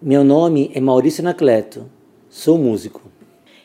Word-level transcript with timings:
Meu 0.00 0.22
nome 0.22 0.70
é 0.72 0.80
Maurício 0.80 1.22
Anacleto, 1.22 1.90
sou 2.30 2.56
músico. 2.56 3.02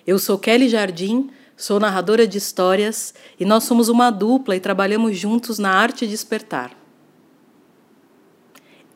Eu 0.05 0.17
sou 0.17 0.39
Kelly 0.39 0.67
Jardim, 0.67 1.29
sou 1.55 1.79
narradora 1.79 2.25
de 2.25 2.39
histórias 2.39 3.13
e 3.39 3.45
nós 3.45 3.65
somos 3.65 3.88
uma 3.88 4.09
dupla 4.09 4.55
e 4.55 4.59
trabalhamos 4.59 5.15
juntos 5.15 5.59
na 5.59 5.69
arte 5.69 6.05
de 6.07 6.11
despertar. 6.11 6.75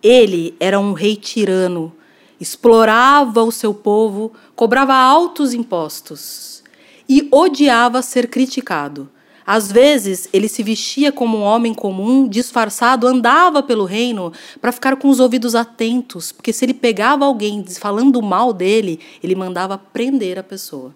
Ele 0.02 0.56
era 0.60 0.80
um 0.80 0.94
rei 0.94 1.16
tirano, 1.16 1.94
explorava 2.40 3.44
o 3.44 3.52
seu 3.52 3.72
povo, 3.72 4.34
cobrava 4.56 4.96
altos 4.96 5.54
impostos 5.54 6.64
e 7.08 7.28
odiava 7.32 8.02
ser 8.02 8.30
criticado. 8.30 9.12
Às 9.50 9.72
vezes, 9.72 10.28
ele 10.34 10.50
se 10.50 10.62
vestia 10.62 11.10
como 11.10 11.38
um 11.38 11.42
homem 11.42 11.74
comum, 11.74 12.28
disfarçado, 12.28 13.08
andava 13.08 13.64
pelo 13.64 13.86
reino 13.86 14.34
para 14.60 14.74
ficar 14.74 14.98
com 14.98 15.08
os 15.08 15.22
ouvidos 15.22 15.56
atentos, 15.56 16.34
porque 16.34 16.52
se 16.52 16.66
ele 16.66 16.74
pegava 16.74 17.24
alguém 17.24 17.64
falando 17.66 18.22
mal 18.22 18.52
dele, 18.52 19.00
ele 19.24 19.36
mandava 19.36 19.78
prender 19.78 20.38
a 20.38 20.44
pessoa. 20.44 20.94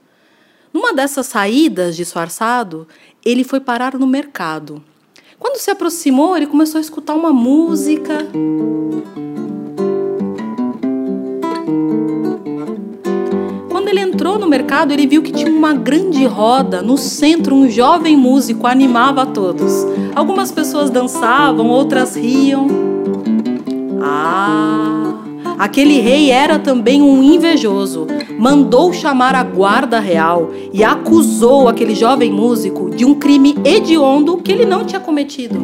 Numa 0.74 0.94
dessas 0.94 1.28
saídas, 1.28 1.96
disfarçado, 1.96 2.86
ele 3.24 3.46
foi 3.46 3.62
parar 3.62 3.98
no 3.98 4.06
mercado. 4.06 4.84
Quando 5.40 5.58
se 5.58 5.72
aproximou, 5.72 6.36
ele 6.36 6.46
começou 6.46 6.78
a 6.78 6.82
escutar 6.82 7.16
uma 7.16 7.32
música. 7.32 8.18
Ele 13.92 14.00
entrou 14.00 14.40
no 14.40 14.48
mercado, 14.48 14.92
ele 14.92 15.06
viu 15.06 15.22
que 15.22 15.32
tinha 15.32 15.52
uma 15.52 15.74
grande 15.74 16.26
roda. 16.26 16.82
No 16.82 16.98
centro, 16.98 17.54
um 17.54 17.70
jovem 17.70 18.16
músico 18.16 18.66
animava 18.66 19.24
a 19.24 19.26
todos. 19.26 19.86
Algumas 20.16 20.52
pessoas 20.52 20.90
dançavam, 20.90 21.68
outras 21.68 22.16
riam. 22.16 22.68
Ah! 24.02 25.14
Aquele 25.60 26.00
rei 26.00 26.32
era 26.32 26.58
também 26.58 27.02
um 27.02 27.22
invejoso. 27.22 28.08
Mandou 28.40 28.92
chamar 28.94 29.36
a 29.36 29.44
guarda 29.44 30.00
real 30.00 30.50
e 30.74 30.84
acusou 30.84 31.68
aquele 31.68 31.94
jovem 31.94 32.32
músico 32.32 32.90
de 32.90 33.06
um 33.06 33.14
crime 33.14 33.56
hediondo 33.64 34.38
que 34.38 34.52
ele 34.52 34.66
não 34.66 34.86
tinha 34.86 35.00
cometido. 35.00 35.62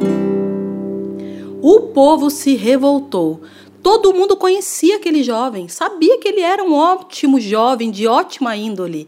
O 1.62 1.80
povo 1.94 2.30
se 2.30 2.56
revoltou. 2.56 3.42
Todo 3.90 4.14
mundo 4.14 4.36
conhecia 4.36 4.98
aquele 4.98 5.24
jovem, 5.24 5.70
sabia 5.70 6.18
que 6.18 6.28
ele 6.28 6.42
era 6.42 6.62
um 6.62 6.74
ótimo 6.74 7.40
jovem, 7.40 7.90
de 7.90 8.06
ótima 8.06 8.54
índole. 8.54 9.08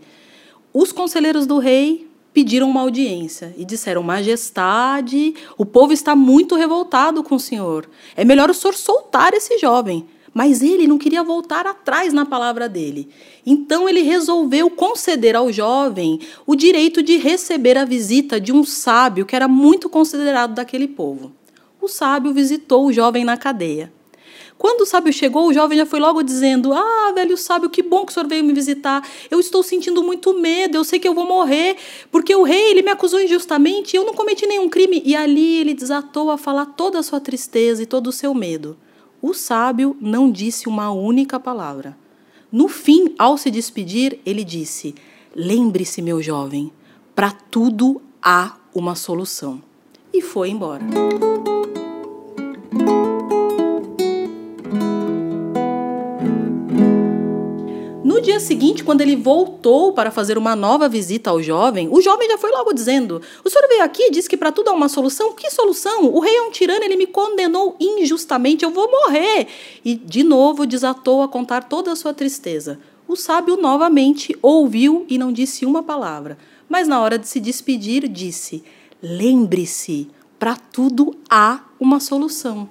Os 0.73 0.93
conselheiros 0.93 1.45
do 1.45 1.59
rei 1.59 2.07
pediram 2.33 2.69
uma 2.69 2.79
audiência 2.79 3.53
e 3.57 3.65
disseram: 3.65 4.01
Majestade, 4.01 5.33
o 5.57 5.65
povo 5.65 5.91
está 5.91 6.15
muito 6.15 6.55
revoltado 6.55 7.21
com 7.25 7.35
o 7.35 7.39
senhor. 7.41 7.89
É 8.15 8.23
melhor 8.23 8.49
o 8.49 8.53
senhor 8.53 8.73
soltar 8.73 9.33
esse 9.33 9.57
jovem. 9.57 10.07
Mas 10.33 10.61
ele 10.61 10.87
não 10.87 10.97
queria 10.97 11.25
voltar 11.25 11.67
atrás 11.67 12.13
na 12.13 12.25
palavra 12.25 12.69
dele. 12.69 13.09
Então 13.45 13.89
ele 13.89 14.01
resolveu 14.01 14.69
conceder 14.69 15.35
ao 15.35 15.51
jovem 15.51 16.21
o 16.47 16.55
direito 16.55 17.03
de 17.03 17.17
receber 17.17 17.77
a 17.77 17.83
visita 17.83 18.39
de 18.39 18.53
um 18.53 18.63
sábio 18.63 19.25
que 19.25 19.35
era 19.35 19.49
muito 19.49 19.89
considerado 19.89 20.53
daquele 20.53 20.87
povo. 20.87 21.33
O 21.81 21.89
sábio 21.89 22.33
visitou 22.33 22.85
o 22.85 22.93
jovem 22.93 23.25
na 23.25 23.35
cadeia. 23.35 23.98
Quando 24.59 24.81
o 24.81 24.85
sábio 24.85 25.13
chegou, 25.13 25.47
o 25.47 25.53
jovem 25.53 25.77
já 25.77 25.85
foi 25.85 26.01
logo 26.01 26.21
dizendo: 26.21 26.73
Ah, 26.73 27.13
velho 27.15 27.37
sábio, 27.37 27.69
que 27.69 27.81
bom 27.81 28.05
que 28.05 28.11
o 28.11 28.13
senhor 28.13 28.27
veio 28.27 28.43
me 28.43 28.51
visitar. 28.51 29.07
Eu 29.31 29.39
estou 29.39 29.63
sentindo 29.63 30.03
muito 30.03 30.37
medo, 30.37 30.75
eu 30.75 30.83
sei 30.83 30.99
que 30.99 31.07
eu 31.07 31.13
vou 31.13 31.25
morrer, 31.25 31.77
porque 32.11 32.35
o 32.35 32.43
rei 32.43 32.71
ele 32.71 32.81
me 32.81 32.91
acusou 32.91 33.21
injustamente 33.21 33.95
eu 33.95 34.05
não 34.05 34.13
cometi 34.13 34.45
nenhum 34.45 34.67
crime. 34.67 35.01
E 35.05 35.15
ali 35.15 35.61
ele 35.61 35.73
desatou 35.73 36.29
a 36.29 36.37
falar 36.37 36.65
toda 36.65 36.99
a 36.99 37.03
sua 37.03 37.21
tristeza 37.21 37.81
e 37.81 37.85
todo 37.85 38.07
o 38.07 38.11
seu 38.11 38.33
medo. 38.33 38.77
O 39.21 39.33
sábio 39.33 39.95
não 40.01 40.29
disse 40.29 40.67
uma 40.67 40.91
única 40.91 41.39
palavra. 41.39 41.97
No 42.51 42.67
fim, 42.67 43.15
ao 43.17 43.37
se 43.37 43.49
despedir, 43.49 44.19
ele 44.25 44.43
disse: 44.43 44.93
Lembre-se, 45.33 46.01
meu 46.01 46.21
jovem, 46.21 46.69
para 47.15 47.31
tudo 47.31 48.01
há 48.21 48.57
uma 48.75 48.93
solução. 48.93 49.61
E 50.13 50.21
foi 50.21 50.49
embora. 50.49 50.83
Dia 58.29 58.39
seguinte, 58.39 58.83
quando 58.83 59.01
ele 59.01 59.15
voltou 59.15 59.91
para 59.91 60.11
fazer 60.11 60.37
uma 60.37 60.55
nova 60.55 60.87
visita 60.87 61.31
ao 61.31 61.41
jovem, 61.41 61.89
o 61.91 61.99
jovem 61.99 62.29
já 62.29 62.37
foi 62.37 62.51
logo 62.51 62.71
dizendo: 62.73 63.19
O 63.43 63.49
senhor 63.49 63.67
veio 63.67 63.83
aqui 63.83 64.03
e 64.03 64.11
disse 64.11 64.29
que 64.29 64.37
para 64.37 64.51
tudo 64.51 64.69
há 64.69 64.73
uma 64.73 64.87
solução? 64.87 65.33
Que 65.33 65.49
solução? 65.49 66.05
O 66.05 66.19
rei 66.19 66.35
é 66.35 66.41
um 66.43 66.51
tirano, 66.51 66.83
ele 66.83 66.95
me 66.95 67.07
condenou 67.07 67.75
injustamente, 67.79 68.63
eu 68.63 68.69
vou 68.69 68.89
morrer. 68.89 69.47
E 69.83 69.95
de 69.95 70.23
novo 70.23 70.67
desatou 70.67 71.23
a 71.23 71.27
contar 71.27 71.63
toda 71.63 71.91
a 71.91 71.95
sua 71.95 72.13
tristeza. 72.13 72.79
O 73.07 73.15
sábio 73.15 73.57
novamente 73.57 74.37
ouviu 74.43 75.05
e 75.09 75.17
não 75.17 75.33
disse 75.33 75.65
uma 75.65 75.81
palavra, 75.81 76.37
mas 76.69 76.87
na 76.87 77.01
hora 77.01 77.17
de 77.17 77.27
se 77.27 77.39
despedir, 77.39 78.07
disse: 78.07 78.63
Lembre-se, 79.01 80.07
para 80.37 80.55
tudo 80.55 81.15
há 81.27 81.61
uma 81.79 81.99
solução. 81.99 82.69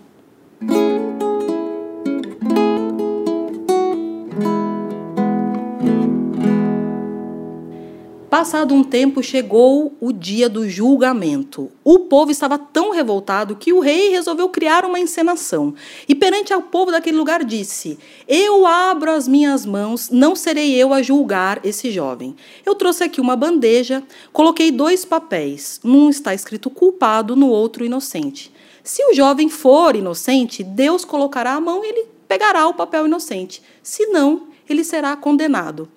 Passado 8.38 8.72
um 8.72 8.84
tempo, 8.84 9.20
chegou 9.20 9.96
o 10.00 10.12
dia 10.12 10.48
do 10.48 10.70
julgamento. 10.70 11.72
O 11.82 11.98
povo 11.98 12.30
estava 12.30 12.56
tão 12.56 12.92
revoltado 12.92 13.56
que 13.56 13.72
o 13.72 13.80
rei 13.80 14.10
resolveu 14.10 14.48
criar 14.48 14.84
uma 14.84 15.00
encenação. 15.00 15.74
E 16.08 16.14
perante 16.14 16.52
ao 16.52 16.62
povo 16.62 16.92
daquele 16.92 17.16
lugar 17.16 17.42
disse: 17.42 17.98
Eu 18.28 18.64
abro 18.64 19.10
as 19.10 19.26
minhas 19.26 19.66
mãos, 19.66 20.08
não 20.08 20.36
serei 20.36 20.72
eu 20.76 20.94
a 20.94 21.02
julgar 21.02 21.58
esse 21.64 21.90
jovem. 21.90 22.36
Eu 22.64 22.76
trouxe 22.76 23.02
aqui 23.02 23.20
uma 23.20 23.34
bandeja, 23.34 24.04
coloquei 24.32 24.70
dois 24.70 25.04
papéis. 25.04 25.80
Num 25.82 26.08
está 26.08 26.32
escrito 26.32 26.70
culpado, 26.70 27.34
no 27.34 27.48
outro 27.48 27.84
inocente. 27.84 28.52
Se 28.84 29.04
o 29.04 29.14
jovem 29.14 29.48
for 29.48 29.96
inocente, 29.96 30.62
Deus 30.62 31.04
colocará 31.04 31.54
a 31.54 31.60
mão 31.60 31.84
e 31.84 31.88
ele 31.88 32.06
pegará 32.28 32.68
o 32.68 32.74
papel 32.74 33.06
inocente. 33.06 33.60
Se 33.82 34.06
não, 34.06 34.46
ele 34.70 34.84
será 34.84 35.16
condenado. 35.16 35.88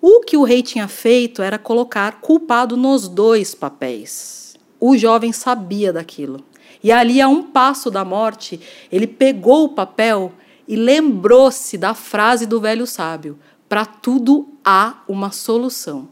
O 0.00 0.20
que 0.20 0.36
o 0.36 0.44
rei 0.44 0.62
tinha 0.62 0.86
feito 0.86 1.42
era 1.42 1.58
colocar 1.58 2.20
culpado 2.20 2.76
nos 2.76 3.08
dois 3.08 3.54
papéis. 3.54 4.54
O 4.78 4.96
jovem 4.96 5.32
sabia 5.32 5.92
daquilo. 5.92 6.44
E 6.82 6.92
ali, 6.92 7.20
a 7.20 7.26
um 7.26 7.42
passo 7.42 7.90
da 7.90 8.04
morte, 8.04 8.60
ele 8.92 9.08
pegou 9.08 9.64
o 9.64 9.68
papel 9.70 10.32
e 10.68 10.76
lembrou-se 10.76 11.76
da 11.76 11.94
frase 11.94 12.46
do 12.46 12.60
velho 12.60 12.86
sábio: 12.86 13.36
para 13.68 13.84
tudo 13.84 14.48
há 14.64 15.02
uma 15.08 15.32
solução. 15.32 16.08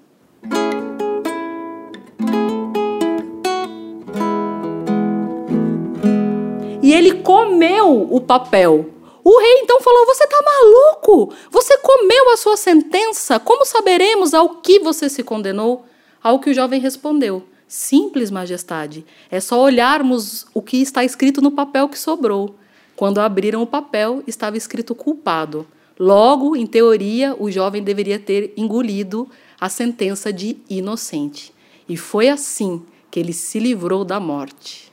E 6.82 6.92
ele 6.92 7.22
comeu 7.22 8.08
o 8.10 8.20
papel 8.20 8.90
o 9.28 9.40
rei 9.40 9.62
então 9.62 9.80
falou: 9.80 10.06
Você 10.06 10.22
está 10.22 10.40
maluco? 10.40 11.34
Você 11.50 11.76
comeu 11.78 12.30
a 12.30 12.36
sua 12.36 12.56
sentença? 12.56 13.40
Como 13.40 13.64
saberemos 13.64 14.32
ao 14.32 14.60
que 14.60 14.78
você 14.78 15.08
se 15.08 15.24
condenou? 15.24 15.84
Ao 16.22 16.38
que 16.38 16.50
o 16.50 16.54
jovem 16.54 16.80
respondeu: 16.80 17.42
Simples, 17.66 18.30
majestade. 18.30 19.04
É 19.28 19.40
só 19.40 19.60
olharmos 19.60 20.46
o 20.54 20.62
que 20.62 20.76
está 20.76 21.04
escrito 21.04 21.40
no 21.42 21.50
papel 21.50 21.88
que 21.88 21.98
sobrou. 21.98 22.54
Quando 22.94 23.18
abriram 23.18 23.62
o 23.62 23.66
papel, 23.66 24.22
estava 24.28 24.56
escrito 24.56 24.94
culpado. 24.94 25.66
Logo, 25.98 26.54
em 26.54 26.64
teoria, 26.64 27.34
o 27.36 27.50
jovem 27.50 27.82
deveria 27.82 28.20
ter 28.20 28.52
engolido 28.56 29.28
a 29.60 29.68
sentença 29.68 30.32
de 30.32 30.58
inocente. 30.70 31.52
E 31.88 31.96
foi 31.96 32.28
assim 32.28 32.80
que 33.10 33.18
ele 33.18 33.32
se 33.32 33.58
livrou 33.58 34.04
da 34.04 34.20
morte. 34.20 34.92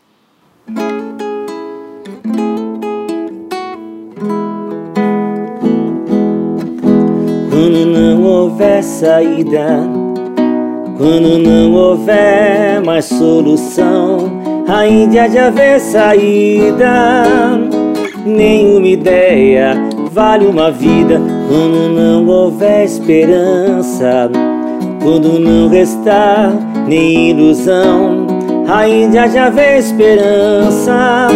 Houver 8.54 8.84
saída, 8.84 9.80
quando 10.96 11.40
não 11.40 11.74
houver 11.74 12.84
mais 12.86 13.06
solução, 13.06 14.32
ainda 14.68 15.24
há 15.24 15.28
de 15.28 15.40
haver 15.40 15.80
saída. 15.80 17.24
Nenhuma 18.24 18.86
ideia 18.86 19.74
vale 20.12 20.46
uma 20.46 20.70
vida 20.70 21.20
quando 21.50 21.96
não 21.96 22.28
houver 22.28 22.86
esperança, 22.86 24.30
quando 25.02 25.40
não 25.40 25.68
restar 25.68 26.54
nem 26.88 27.32
ilusão, 27.32 28.28
ainda 28.68 29.24
há 29.24 29.28
de 29.28 29.38
haver 29.40 29.80
esperança. 29.80 31.28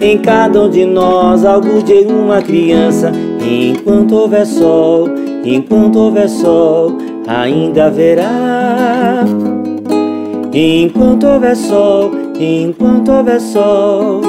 Em 0.00 0.18
cada 0.18 0.62
um 0.62 0.70
de 0.70 0.84
nós, 0.84 1.44
algo 1.44 1.82
de 1.82 2.06
uma 2.06 2.40
criança, 2.40 3.10
enquanto 3.40 4.14
houver 4.14 4.46
sol 4.46 5.08
Enquanto 5.50 5.98
houver 5.98 6.28
sol, 6.28 6.98
ainda 7.26 7.86
haverá. 7.86 9.24
Enquanto 10.52 11.26
houver 11.26 11.56
sol, 11.56 12.10
enquanto 12.38 13.10
houver 13.10 13.40
sol. 13.40 14.20